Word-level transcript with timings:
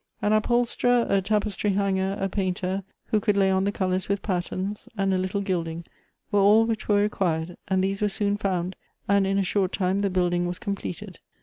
An 0.19 0.33
upholsterer, 0.33 1.05
a 1.09 1.21
tapestry 1.21 1.73
hanger, 1.73 2.17
a 2.19 2.27
painter, 2.27 2.81
who 3.09 3.19
could 3.19 3.37
lay 3.37 3.51
on 3.51 3.65
the 3.65 3.71
colors 3.71 4.09
with 4.09 4.23
patterns, 4.23 4.89
and 4.97 5.13
a 5.13 5.17
little 5.19 5.41
gilding, 5.41 5.85
were 6.31 6.39
all 6.39 6.65
which 6.65 6.87
were 6.89 7.03
required, 7.03 7.55
and 7.67 7.83
these 7.83 8.01
were 8.01 8.09
soon 8.09 8.35
found, 8.35 8.75
and 9.07 9.27
in 9.27 9.37
a 9.37 9.43
short 9.43 9.71
time 9.71 9.99
the 9.99 10.09
building 10.09 10.47
was 10.47 10.57
comple 10.57 10.97
ted. 10.97 11.19